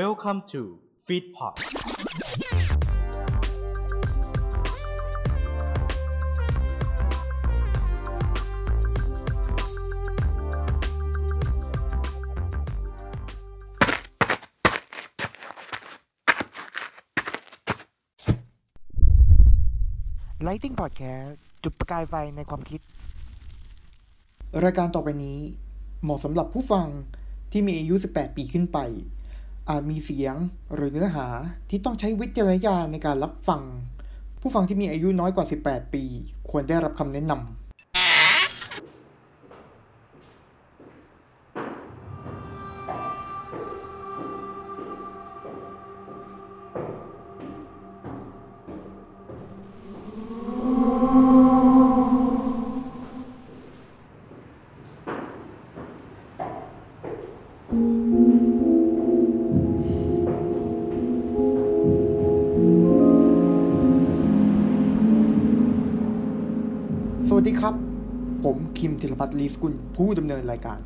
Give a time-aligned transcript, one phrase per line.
[0.00, 0.62] Welcome to
[1.06, 1.54] Feedpot
[20.42, 22.80] ไลติ n งพอดแคสต์จุดประกายไฟในความคิด
[24.64, 25.38] รายการต่อไปนี้
[26.02, 26.86] เหมาะสำหรับผู้ฟัง
[27.52, 28.80] ที่มีอายุ 18 ปีขึ้นไป
[29.70, 30.34] อาจมีเสียง
[30.74, 31.26] หรือเนื้อหา
[31.70, 33.62] ที่ต้องใช้วิจารณญาณในการรับฟัง
[34.40, 36.04] ผู้ฟังที่มีอายุน้อยกว่า 18 ปี
[36.50, 37.63] ควรได้รับคำแนะนำ
[67.44, 67.76] สวัสดีครับ
[68.44, 70.80] ผมคิมธิรพัฒน์ลีสกุล ผู้ดำเนินรายการ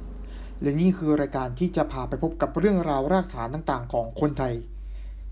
[0.62, 4.55] และนี่คือรายการที่จะพาไปพบกับเรื่องราวรากฐานต่างๆ ของคนไทย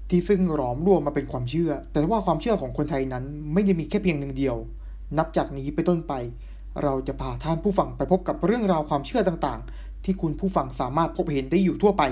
[0.09, 4.57] ที่ซึ่งหลอมรวมมาเป็นความเชื่อ แต่ว่าความเชื่อของคนไทยนั้นไม่ได้มีแค่เพียงหนึ่งเดียว
[5.19, 6.13] นับจากนี้ไปต้นไป
[6.83, 12.03] เราจะพาท่านผู้ฟังไปพบกับเรื่องราวความเชื่อต่างๆ ที่คุณผู้ฟังสามารถพบเห็นได้อยู่ทั่วไป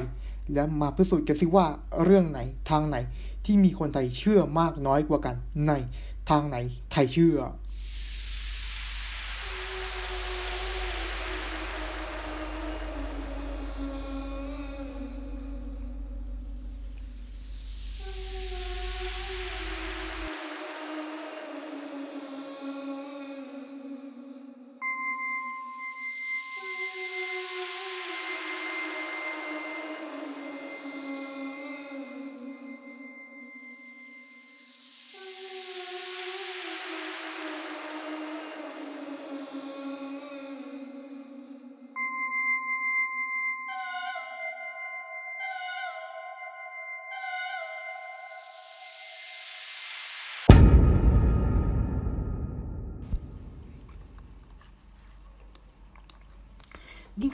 [0.54, 1.66] และมาพิสูจน์กันสิว่า
[2.04, 2.40] เรื่องไหน
[2.70, 2.96] ทางไหน
[3.44, 5.34] ที่มีคนไทยเชื่อมากน้อยกว่ากัน
[5.68, 5.72] ใน
[6.30, 6.56] ทางไหน
[6.92, 7.36] ไทยเชื่อ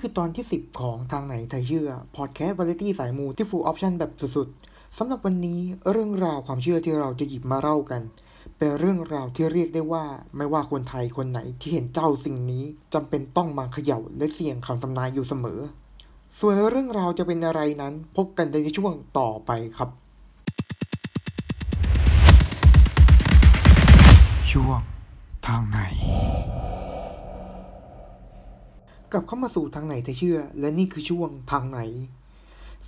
[0.00, 8.02] คือตอนที่ 10 ของทางไหนไทยเชื่อ พอดแคสต์วาไรตี้สายมูที่ฟูลออปชันแบบสุดๆสำหรับวันนี้เรื่องราวความเชื่อที่เราจะหยิบมาเล่ากัน
[8.56, 10.04] เป็นเรื่องราวที่เรียกได้ว่า
[10.36, 15.60] ไม่ว่าคนไทยคนไหนที่เห็นเจ้าสิ่งนี้จำเป็นต้องมาเขย่าและเสี่ยงคำทำนายอยู่เสมอ
[16.38, 19.90] ส่วนเรื่องราวจะเป็นอะไรนั้นพบกันในช่วงต่อไปครับ
[24.50, 24.80] ช่วง
[25.46, 25.78] ทางไหน
[29.12, 31.80] กลับเข้ามาสู่ทางไหนไทยเชื่อ และนี่คือช่วงทางไหน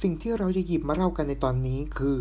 [0.03, 2.19] สิ่งที่เราจะหยิบมาเล่ากันในตอนนี้คือ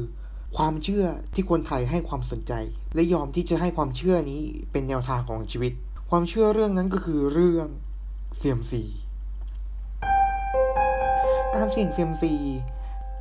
[0.58, 2.54] ความเชื่อที่คนไทยให้ความสนใจ
[2.96, 4.42] และยอมที่จะให้ความเชื่อนี้
[4.72, 5.74] เป็นแนวทางของชีวิต
[6.10, 7.68] ความเชื่อเรื่องนั้นก็คือเรื่อง
[8.38, 8.84] เซียมซี
[11.56, 12.34] การเสี่ยงเซียมซี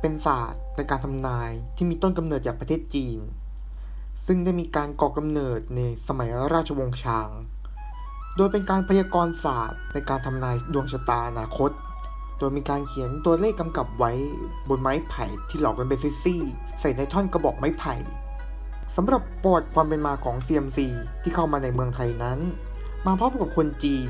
[0.01, 3.19] เป็นศาสตร์ในการทำนายที่มีต้นกำเนิดจากประเทศจีน
[4.25, 7.29] ซึ่งได้มีการก่อกำเนิดในสมัยราชวงศ์ชาง
[8.37, 11.71] โดยเป็นการพยากรณ์ศาสตร์ในการทำนายดวงชะตาอนาคต
[12.37, 14.11] โดยมีการเขียนตัวเลขกำกับไว้
[14.69, 16.41] บนไม้ไผ่ที่หลอกกันเป็นซี่
[16.79, 17.95] ใส่ในท่อนกระบอกไม้ไผ่
[18.95, 20.79] สำหรับประวัติความเป็นมาของ CMC
[21.23, 22.39] ที่เข้ามาในเมืองไทยนั้น
[23.05, 24.09] มาพร้อมกับคนจีน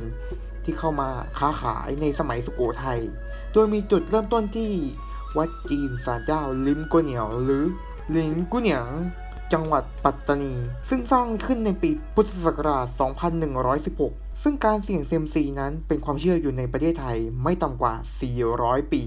[0.63, 1.09] ที่เข้ามา
[1.39, 3.01] ค้าขายในสมัยสุโขทัย
[3.53, 4.71] โดยมีจุดเริ่มต้นที่
[5.37, 7.65] วัดจีนศาลเจ้าลิมกัวเหนียวหรือ
[8.15, 8.87] ลินกุเหนียง
[9.53, 10.53] จังหวัดปัตตานี
[10.89, 12.85] ซึ่งสร้างขึ้นในปีพุทธศักราช
[13.63, 17.93] 2116 ซึ่งการเสี่ยงเซียมซีนั้นเป็นความเชื่ออยู่ในประเทศไทยไม่ต่ำกว่า
[18.43, 19.03] 400 ปี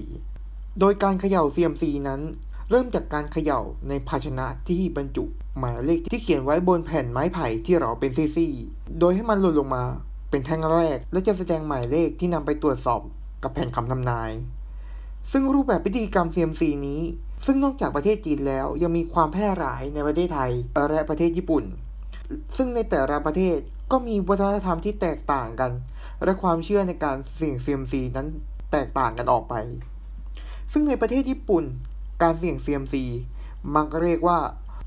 [0.79, 2.21] โดยการเขย่าเซียมซีนั้น
[2.69, 5.25] เริ่มจากการเขย่าในภาชนะที่บรรจุ
[5.59, 9.83] หมายเลขที่เขียนไว้บนแผ่นไม้ไผ่ที่เราเป็นซี่ๆโดยให้มันหล่นลงมา
[10.29, 13.01] เป็นแท่งแรก และจะแสดงหมายเลขที่นำไปตรวจสอบ
[13.43, 14.29] กับแผ่นคำทำนาย
[15.31, 17.01] ซึ่งรูปแบบพิธีกรรม CMC นี้
[17.45, 20.51] ซึ่งนอกจากประเทศจีนแล้วยังมีความแพร่หลายในประเทศไทย
[20.91, 21.63] และประเทศญี่ปุ่น
[22.57, 23.57] ซึ่งในแต่ละประเทศ
[23.91, 25.71] ก็มีวัฒนธรรมที่แตกต่างกัน
[26.23, 28.27] และความเชื่อในการเสี่ยง CMC นั้น
[28.71, 29.55] แตกต่างกันออกไป
[30.71, 31.63] ซึ่งในประเทศญี่ปุ่น
[32.21, 32.95] การเสี่ยง CMC
[33.75, 34.39] มักเรียกว่า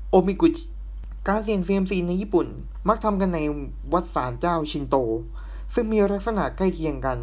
[0.09, 0.63] โอมิกุจิ
[1.27, 2.47] การเสี่ยง CMC ในญี่ปุ่น
[2.87, 3.39] มักทำกันใน
[3.93, 4.95] วัดศาลเจ้าชินโต
[5.73, 7.17] ซึ่งมีลักษณะใกล้เคียงกัน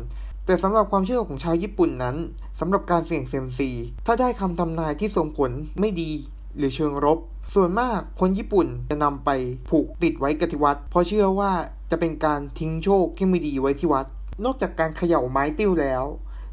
[0.46, 2.16] แต่สำหรับความเชื่อของชาวญี่ปุ่นนั้น
[2.60, 3.70] สำหรับการเสี่ยงเซียมซี
[4.06, 5.50] ถ้าได้คำทำนายที่ส่งผล
[5.81, 6.10] ไม่ดี
[6.56, 7.19] หรือเชิงลบ
[7.54, 9.31] ส่วนมากคนญี่ปุ่นจะนำไป
[9.70, 11.52] ผูกติดไว้กับที่วัด เพราะเชื่อว่า
[11.90, 14.06] จะเป็นการทิ้งโชคที่ไม่ดีไว้ที่วัด
[14.44, 16.04] นอกจากการเขย่าไม้ติ้วแล้ว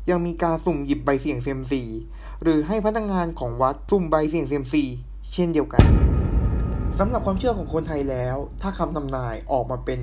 [0.10, 1.84] ยังมีการสุ่มหยิบใบเสี่ยงเซียมซี
[2.44, 4.84] หรือให้พนักงานของวัดสุ่มใบเสี่ยงเซียมซี
[5.34, 5.84] เช่นเดียวกัน
[7.00, 10.00] สำหรับความเชื่อของคนไทยแล้ว ถ้าคำทำนายออกมาเป็น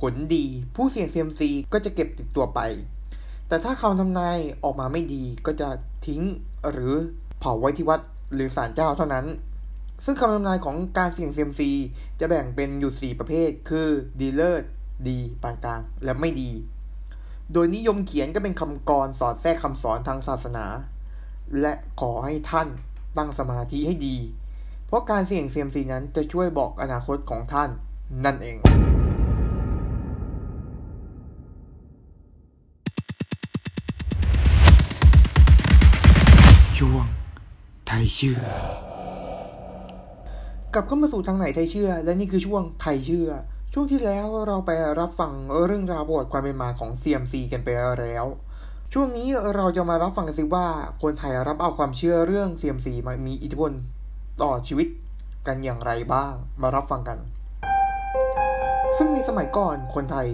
[0.00, 0.46] ผลดี
[0.76, 2.60] ผู้เสี่ยงเซมซีก็จะเก็บติดตัวไป
[3.50, 5.68] แต่ถ้าคำทำนายออกมาไม่ดีก็จะ
[6.06, 6.22] ทิ้ง
[6.70, 6.94] หรือ
[7.38, 8.00] เผาไว้ที่วัด
[8.34, 9.26] หรือศาลเจ้าเท่านั้น
[10.04, 11.70] ซึ่งคำทำนายของการเสี่ยงเซียมซี
[12.20, 13.88] จะแบ่งเป็นอยู่ 4 ประเภท คือ
[14.20, 14.64] ดีเลิศ
[15.08, 16.50] ดีปานกลาง และไม่ดี
[17.52, 20.66] โดยนิยมเขียนก็เป็นคำกรสอดแทรกคำสอนทางศาสนา
[21.60, 22.68] และขอให้ท่าน
[23.16, 24.16] ตั้งสมาธิให้ดี
[24.86, 27.70] เพราะการเสี่ยงเซียมซีนั้นจะช่วยบอกอนาคตของท่าน
[28.24, 28.56] นั่นเอง
[38.04, 38.38] ยเชื่อ
[40.74, 43.30] กลับเข้ามาสู่ทางไหนไทยเชื่อ และนี่คือช่วงไทยเชื่อ
[43.72, 44.70] ช่วงที่แล้วเราไป
[45.00, 45.32] รับฟัง
[45.66, 47.68] เรื่องราวประวัติความเป็นมาของ CMC กันไป
[48.00, 48.26] แล้ว
[48.92, 50.66] ช่วงนี้เราจะมารับฟังกันสิว่า
[51.02, 53.72] คนไทยรับเอาความเชื่อเรื่อง CMC มามีอิทธิพล
[54.42, 54.88] ต่อชีวิต
[55.46, 56.32] กันอย่างไรบ้าง
[56.62, 57.18] มารับฟังกัน
[58.96, 60.28] ซึ่งในสมัยก่อนคนไทย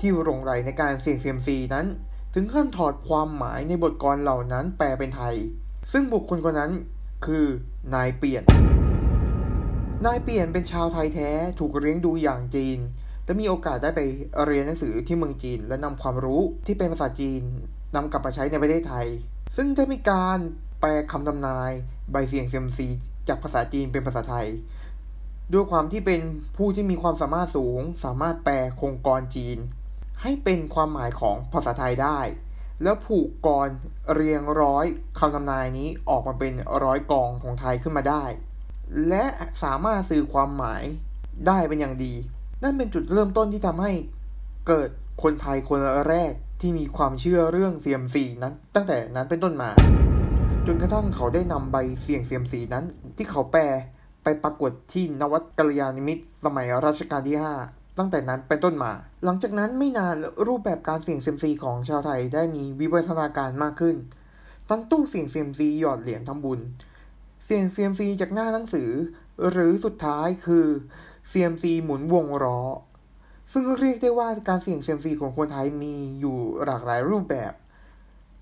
[0.00, 1.86] ที่หลงไหลในการเสี่ยง CMC นั้น
[2.34, 5.36] ถึงขั้นถอดความหมายในบทกลเหล่านั้นแปลเป็นไทย
[5.92, 6.72] ซึ่งบุคคลคนนั้น
[7.26, 7.46] คือ
[7.94, 8.42] นายเปลี่ยน
[10.06, 12.78] นายเปลี่ยนเป็นชาวไทยแท้ถูกเลี้ยงดูอย่างจีน
[13.24, 14.00] และมีโอกาสได้ไป
[14.44, 17.42] เรียนหนังสือที่เมืองจีน และนำความรู้ที่เป็นภาษาจีน
[17.94, 19.06] นำกลับมาใช้ในประเทศไทย
[19.56, 20.38] ซึ่งได้มีการ
[20.80, 21.70] แปลคำทำนาย
[22.10, 22.88] ใบเสียงเซมซี
[23.28, 24.48] จากภาษาจีนเป็นภาษาไทย
[25.52, 26.20] ด้วยความที่เป็น
[26.56, 29.58] ผู้ที่มีความสามารถสูง สามารถแปลโครงกรจีน
[30.22, 32.18] ให้เป็นความหมายของภาษาไทยได้
[32.82, 33.68] แล้วผูกกร
[34.12, 34.86] เรียงร้อย
[35.18, 36.52] คำทำนายนี้ออกมาเป็น
[36.84, 38.24] ร้อยกองของไทยขึ้นมาได้
[39.08, 39.24] และ
[39.64, 40.82] สามารถสื่อความหมาย
[41.46, 42.14] ได้เป็นอย่างดี
[42.62, 43.92] นั่นเป็นจุดเริ่มต้นที่ทำให้
[44.68, 44.88] เกิด
[45.22, 49.70] คนไทยคนแรกที่มีความเชื่อเรื่องเซียมซีนั้น ตั้งแต่นั้นเป็นต้นมา
[50.66, 52.84] จนกระทั่งเขาได้นำใบเสี่ยงเซียมซีนั้น
[53.16, 53.62] ที่เขาแปล
[54.22, 57.36] ไปปรากฏที่นวัดกัลยาณมิตรสมัยรัชกาลที่
[57.68, 58.92] 5 ตั้งแต่นั้นเป็นต้นมา
[59.24, 60.16] หลังจากนั้นไม่นาน
[60.46, 63.96] รูปแบบการเสี่ยงเซียมซีของชาวไทยได้มีวิวัฒนาการมากขึ้น
[64.70, 66.60] ตั้งตู้เสี่ยงเซียมซีหยอดเหรียญทำบุญ
[67.44, 68.90] เสี่ยงเซียมซีจากหน้าหนังสือ
[69.50, 70.66] หรือสุดท้ายคือ
[71.28, 72.60] เซียมซีหมุนวงล้อ
[73.52, 77.52] ซึ่งเรียกได้ว่าการเสี่ยงเซียมซีของคนไทยมีอยู่หลากหลายรูปแบบ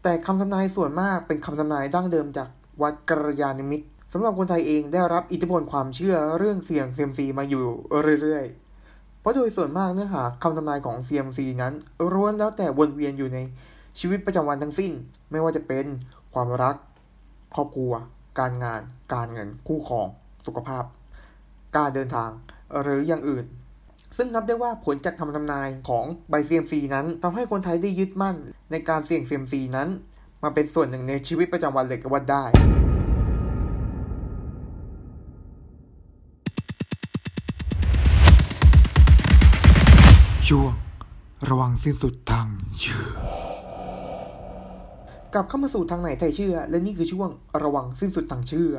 [0.03, 2.49] แต่คำทำนายส่วนมากเป็นคำทำนายดั้งเดิมจาก
[2.83, 7.65] วัดกัลยาณมิตรสำหรับคนไทยเองได้รับอิทธิพลความเชื่อเรื่องเสี่ยงเซียมซีมาอยู่
[8.23, 8.64] เรื่อยๆ
[9.25, 11.73] เพราะโดยส่วนมากเนื้อหาคำทำนายของเซียมซีนั้น
[12.13, 13.39] ล้วนแล้วแต่วนเวียนอยู่ใน
[13.99, 14.93] ชีวิตประจำวันทั้งสิ้น
[15.31, 15.87] ไม่ว่าจะเป็น
[16.35, 16.77] ความรัก
[17.55, 17.93] ครอบครัว
[18.39, 18.81] การงาน
[19.15, 20.07] การเงิน คู่ครอง
[20.47, 20.85] สุขภาพ
[21.77, 22.31] การเดินทาง
[22.81, 23.45] หรืออย่างอื่น
[24.17, 28.37] ซึ่งนับได้ว่าผลจากคำทำนายของใบเซียมซีนั้นทำให้คนไทยได้ยึดมั่น
[28.71, 29.89] ในการเสี่ยงเซียมซีนั้น
[30.43, 32.45] มาเป็นส่วนหนึ่งในชีวิตประจำวันเลยก็ว่าได้
[40.51, 40.73] ช่วง
[41.51, 42.49] ระวังสิ้นสุดทาง
[42.79, 43.07] เชื่อ
[45.35, 47.31] กลับเข้ามาสู่ทางไหนไทยเชื่อ และนี่คือช่วง
[47.63, 48.73] ระวังสิ้นสุดทางเชื่อ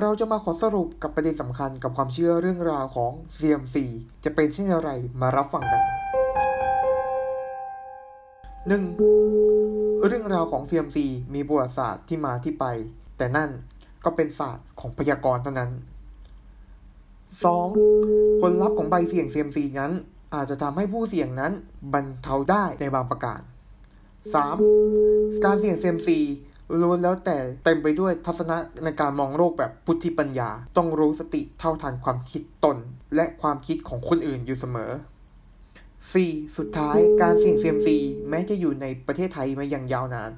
[0.00, 3.76] เราจะมาขอสรุปกับประเด็นสำคัญกับความเชื่อเรื่องราวของ CMC
[4.24, 4.90] จะเป็นเช่นไร
[5.20, 5.82] มารับฟังกัน
[9.08, 10.06] 1.
[10.06, 10.98] เรื่องราวของ CMC
[11.34, 12.64] มีประวัติศาสตร์ที่มาที่ไป
[13.16, 13.50] แต่นั่น
[14.04, 15.70] ก็เป็นศาสตร์ของพยากรณ์เท่านั้น
[17.66, 18.40] 2.
[18.40, 19.92] ผลลัพธ์ของใบเสี่ยง CMC นั้น
[20.34, 21.52] อาจจะทำให้ผู้เสี่ยงนั้น
[21.92, 23.40] บรรเทาได้ในบางประการ
[24.62, 25.44] 3.
[25.44, 26.08] การเสี่ยง CMC
[26.82, 32.76] ล้วนแล้วแต่เต็มไปด้วยทัศนะในการมองโลกแบบพุทธิปัญญา ต้องรู้สติเท่าทันความคิดตน
[33.14, 34.90] และความคิดของคนอื่นอยู่เสมอ
[35.72, 36.56] 4.
[36.56, 37.88] สุดท้ายการเสี่ยง CMC
[38.28, 40.30] แม้จะอยู่ในประเทศไทยมาอย่างยาวนาน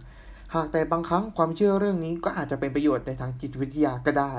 [0.54, 4.34] หากแต่บางครั้งความเชื่อเรื่องนี้ก็อาจจะเป็นประโยชน์ในทางจิตวิทยาก็ได้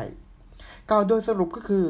[0.89, 1.85] กล่าวโดยสรุปก็คือ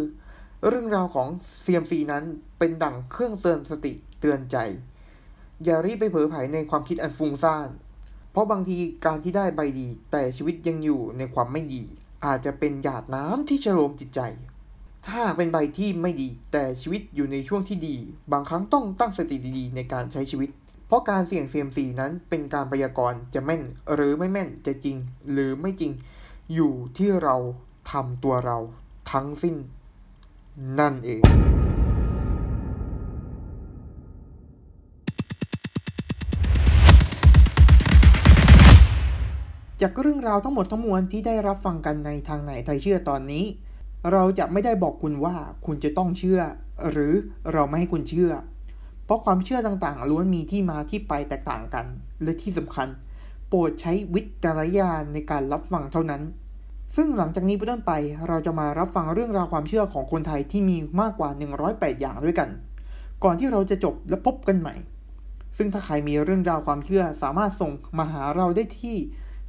[0.69, 1.27] เรื่องราวของ
[1.63, 2.23] CMC นั้น
[2.59, 4.57] เป็นดั่งเครื่องเตือนสติเตือนใจ
[5.63, 7.69] อย่ารีบไปเผลอไผในความคิดอันฟุ้งซ่าน
[8.31, 11.83] เพราะบางทีการที่ได้ใบดี แต่ชีวิตยังอยู่ในความไม่ดี
[12.25, 14.19] อาจจะเป็นหยาดน้ำที่ฉโลมจิตใจ
[15.07, 17.95] ถ้าเป็นใบที่ไม่ดี แต่ชีวิตอยู่ในช่วงที่ดี
[18.31, 20.49] บางครั้งต้องตั้งสติดีๆ ในการใช้ชีวิต
[20.87, 23.61] เพราะการเสี่ยง CMC นั้นเป็นการพยากรณ์จะแม่น
[23.93, 24.97] หรือไม่แม่นจะจริง
[25.31, 25.91] หรือไม่จริง
[26.53, 27.35] อยู่ที่เรา
[27.91, 28.57] ทำตัวเรา
[29.11, 29.55] ทั้งสิ้น
[30.79, 43.43] นั่นเองจากเรื่องราวทั้งหมดทั้งมวลที่ได้รับฟังกันในทางไหนไทยเชื่อตอนนี้
[44.11, 45.35] เราจะไม่ได้บอกคุณว่า
[45.65, 46.39] คุณจะต้องเชื่อ
[46.91, 47.13] หรือ
[47.53, 48.31] เราไม่ให้คุณเชื่อ
[49.05, 51.85] เพราะความเชื่อต่างๆ ล้วนมีที่มาที่ไปแตกต่างกัน
[52.23, 52.87] และที่สำคัญ
[53.47, 56.21] โปรดใช้วิจารณญาณในการรับฟังเท่านั้น
[56.95, 57.91] ซึ่งหลังจากนี้เป็นต้นไป
[58.27, 61.29] เราจะมารับฟังเรื่องราวความเชื่อของคนไทยที่มีมากกว่า
[61.65, 62.49] 108 อย่างด้วยกัน
[63.23, 64.75] ก่อนที่เราจะจบและพบกันใหม่
[65.57, 68.97] ซึ่งถ้าใครมีเรื่องราวความเชื่อสามารถส่งมาหาเราได้ที่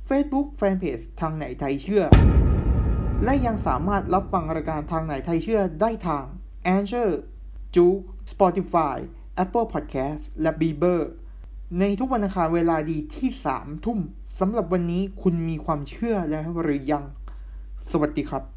[0.08, 2.04] Facebook Fanpage ทางไหนไทยเชื่อ
[3.24, 6.24] และยังสามารถรับฟังรายการทางไหนไทยเชื่อได้ทาง
[6.74, 7.10] a n c h o r
[7.76, 7.96] j u k
[8.32, 8.96] Spotify
[9.44, 11.00] Apple Podcast และ Bieber
[11.78, 13.98] ในทุกวันอังคารเวลาดีที่ 3 ทุ่ม
[14.40, 17.04] สำหรับวันนี้คุณมีความเชื่อแล้วหรือยัง
[17.90, 18.55] สวัสดีครับ